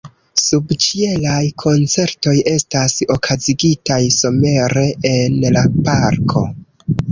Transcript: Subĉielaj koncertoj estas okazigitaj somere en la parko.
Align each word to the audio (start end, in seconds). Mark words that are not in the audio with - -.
Subĉielaj 0.43 1.41
koncertoj 1.63 2.33
estas 2.53 2.97
okazigitaj 3.17 4.01
somere 4.17 4.87
en 5.13 5.39
la 5.59 5.67
parko. 5.93 6.47